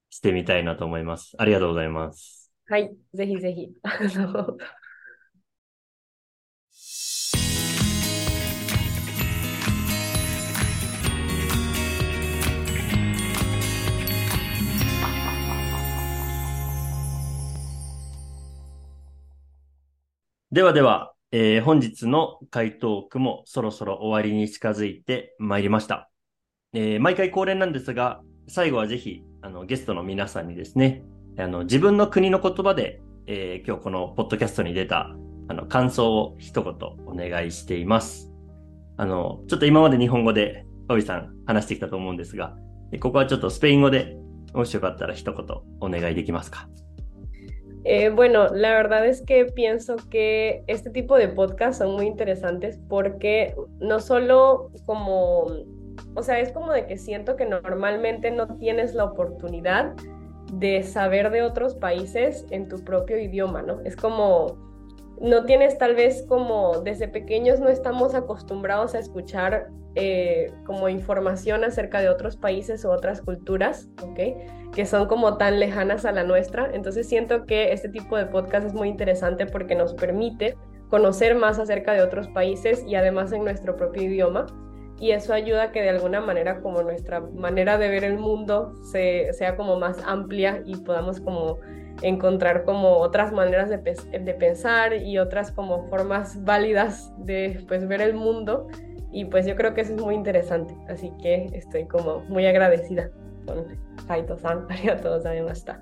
[0.09, 1.35] してみたいなと思います。
[1.37, 2.51] ありがとうございます。
[2.67, 3.73] はい、ぜひぜひ。
[20.51, 26.09] ではでは、えー、本日の回答句もそろそろ終わりに近づいてまいりました。
[26.73, 31.03] えー、毎回恒例なんですが、最後はぜひあのゲストの皆さんにですね、
[31.37, 35.15] あの自分の国の言葉で、えー、今日このポッドキャストに出た
[35.49, 36.73] あの感想を一言
[37.05, 38.31] お願いしています。
[38.97, 42.57] あの、ちょっと今まで日本語で、オビさん話してきたと思うんですが、
[42.99, 44.17] ここはちょっとスペイン語で
[44.55, 45.45] もしよかったら一言
[45.79, 46.67] お願いできますか？
[47.91, 53.55] Eh, bueno, la verdad es que pienso que este tipo de podcasts son muy interesantes porque
[53.79, 55.47] no solo como,
[56.13, 59.95] o sea, es como de que siento que normalmente no tienes la oportunidad
[60.53, 63.81] de saber de otros países en tu propio idioma, ¿no?
[63.81, 64.68] Es como,
[65.21, 71.63] no tienes tal vez como desde pequeños no estamos acostumbrados a escuchar eh, como información
[71.63, 74.19] acerca de otros países o otras culturas, ¿ok?
[74.73, 76.69] Que son como tan lejanas a la nuestra.
[76.73, 80.55] Entonces siento que este tipo de podcast es muy interesante porque nos permite
[80.89, 84.45] conocer más acerca de otros países y además en nuestro propio idioma.
[84.99, 88.73] Y eso ayuda a que de alguna manera como nuestra manera de ver el mundo
[88.83, 91.57] sea como más amplia y podamos como
[92.01, 98.01] encontrar como otras maneras de, de pensar y otras como formas válidas de pues ver
[98.01, 98.67] el mundo
[99.11, 103.09] y pues yo creo que eso es muy interesante, así que estoy como muy agradecida
[103.45, 103.65] con
[104.07, 105.79] Kaito-san, arigatou gozaimashita.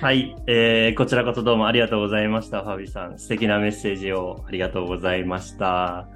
[0.00, 3.18] Hai, eh, こちらこそどうもありがとうございました、ファビさん。
[3.18, 6.08] 素敵なメッセージをありがとうございました。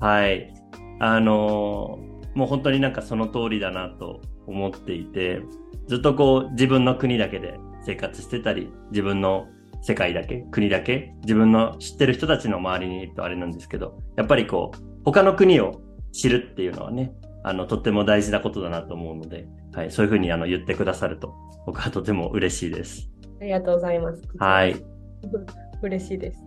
[0.00, 0.52] はい。
[1.00, 5.40] あのー、もう本当になんかその通りだなと思っていて、
[5.86, 9.46] ずっとこう自分の国だけで生活してたり、自分の
[9.82, 15.82] 世界だけ、国だけ、自分の知ってる人たちの周りにいるとあれなんですけど、やっぱりこう、他の国を
[16.12, 17.12] 知るっていうのはね、
[17.42, 21.34] あの、とっても大事なことだなと思うので、はい、そういうふうにあの言ってくださると、
[21.66, 23.10] 僕はとても嬉しいです。
[23.40, 24.22] ありがとうございます。
[24.38, 24.76] はい。
[25.82, 26.42] 嬉しいです。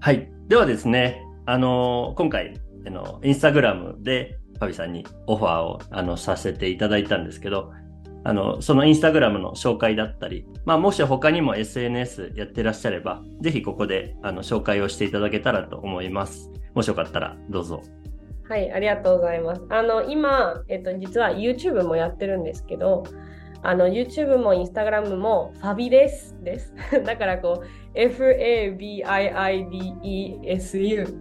[0.00, 0.30] はい。
[0.48, 2.54] ではですね、あの今回、
[2.86, 7.72] あの、インスタグラムで、ファビさんにオファーをあのさせていただいたんですけど、
[8.26, 16.50] あの、そのインスタグラムの紹介だったり、まあ、もし他にも SNS やってらっしゃれば、ぜひここであの紹介をしていただけたらと思います。
[16.74, 17.84] もしよかったらどうぞ。
[18.48, 19.62] はい、ありがとうございます。
[19.70, 23.04] あの、今、えっと、実は YouTube もやってるんですけど、
[23.62, 26.74] あの、YouTube も Instagram もファビですです。
[27.06, 29.06] だからこう、FABIIDESU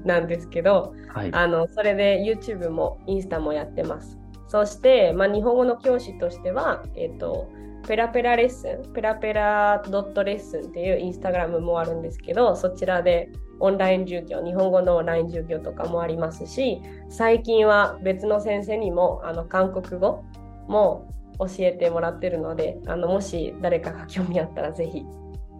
[0.08, 4.25] なんですけど、はい、あの、それで YouTube もインスタもやってます。
[4.56, 7.52] そして、まあ、日本語の教師としては、えっ、と、
[7.86, 13.30] ペラペラレッスン、ペラペラドットレッスンっていうインスタグラムもあるんですけど、そちらで
[13.60, 20.24] オンライン授業、日本語のオンライン授業とかもありますし、最近は別の先生にもあの韓国語
[20.70, 25.04] も教えてもらってるので、あのもし誰かが興味あったらぜひ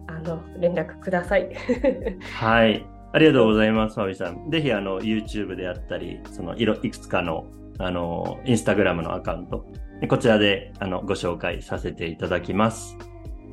[0.06, 1.50] あの連絡ください。
[2.32, 2.82] はい。
[3.12, 4.50] ありがとうございます、まみさん。
[4.50, 7.44] ぜひあの YouTube であったり、そのいろいくつかの
[7.78, 9.66] あの、インスタグラムのアカウント、
[10.08, 12.96] こちらであのご紹介させていただきます。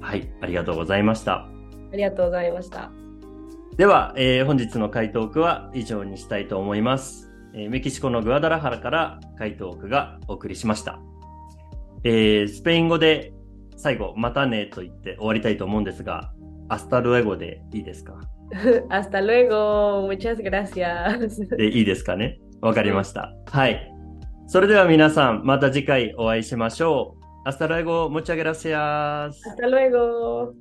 [0.01, 1.45] はい、ありがとうございました。
[1.93, 2.91] ありがとうございました。
[3.77, 7.31] では、えー、本日の回答句は以上にしたいと思います。
[7.55, 10.99] えー、メキシコのグアダラハラから回答句がお送りしました。
[12.03, 13.33] えー、スペイン語で
[13.77, 16.33] 最後、またねと言って終わりたいと思うんですが、
[16.69, 18.19] hasta luego でいいですか？
[18.89, 21.55] Hasta luego, muchas gracias.
[21.55, 22.39] でいいですかね？
[22.61, 23.33] わかりました。
[23.51, 23.92] はい。
[24.53, 27.49] それでは皆さん、また次回お会いしましょう。
[27.49, 28.07] Hasta luego.
[28.07, 29.41] Muchas gracias.
[29.43, 30.53] Hasta luego.